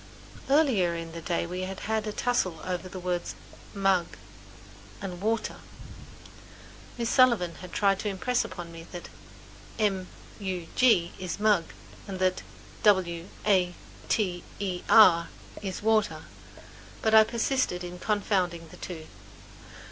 [0.49, 3.35] Earlier in the day we had had a tussle over the words
[3.75, 4.17] "m u g"
[4.99, 5.61] and "w a t e r."
[6.97, 9.09] Miss Sullivan had tried to impress it upon me that
[9.77, 10.07] "m
[10.39, 11.65] u g" is mug
[12.07, 12.41] and that
[12.81, 13.75] "w a
[14.09, 15.29] t e r"
[15.61, 16.23] is water,
[17.03, 19.05] but I persisted in confounding the two.